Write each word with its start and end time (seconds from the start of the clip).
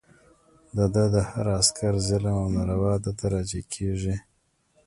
د 0.75 0.77
ده 0.93 1.03
د 1.13 1.15
هر 1.29 1.45
عسکر 1.59 1.93
ظلم 2.07 2.35
او 2.43 2.47
ناروا 2.55 2.93
ده 3.03 3.11
ته 3.19 3.25
راجع 3.33 3.61
کېږي. 3.73 4.15